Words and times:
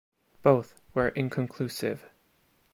Both 0.41 0.81
were 0.95 1.09
inconclusive. 1.09 2.09